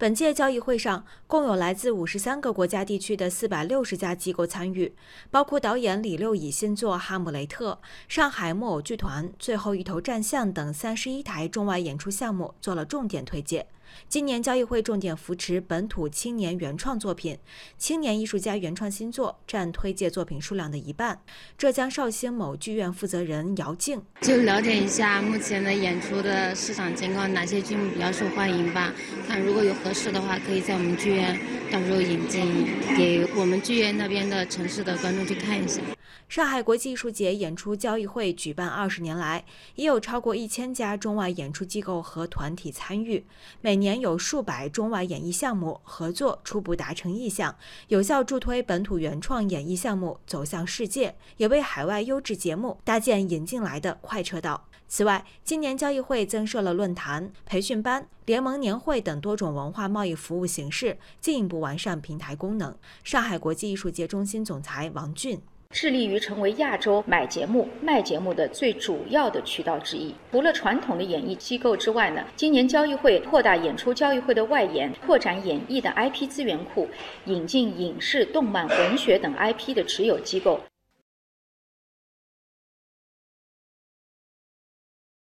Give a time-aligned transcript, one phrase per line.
[0.00, 4.94] 本届交易会上，共有来自五十三个国家地区的四百六十家机构参与，
[5.30, 7.78] 包括导演李六乙新作《哈姆雷特》、
[8.08, 13.66] 上海木偶剧团、最后一头战象等三十一台中外演出项目做了重点推介。
[14.08, 17.38] 今年交易会重点扶持本土青年原创作品，
[17.78, 21.20] 青年艺术家原创新作占推介作品数量的一半。
[21.56, 28.92] 浙江绍兴某剧院负责人姚静就了解一下目前的演出的市场情况，哪些剧目比较受欢迎吧。
[29.26, 31.38] 看如果有合适的话，可以在我们剧院
[31.70, 35.80] 到时候引进给我们剧院那边的城市的观众去看一下。
[36.28, 43.24] 上海国际艺术节演出交易会举办二十年来，已有超过一千家中外演出机构和团体参与，
[43.60, 47.56] 每年有数百中外演艺项目合作初步达成意向，
[47.88, 54.68] 有效助推本土原创演艺项目走向世界，也为海外优质节目搭建引进来的快车道。
[54.86, 62.76] 此外，今年交易会增设了论坛、培训班、联盟年会等多种文化贸易服务形式，进一步完善平台功能。
[63.04, 65.40] 上海国际艺术节中心总裁王俊。
[65.72, 70.12] 致力于成为亚洲买节目、卖节目的最主要的渠道之一。
[70.32, 76.88] 除了传统的演艺机构之外呢，今年交易会扩大演出交易会的外延，拓展演艺的 IP 资源库，
[77.26, 80.60] 引进影视、动漫、文学等 IP 的持有机构，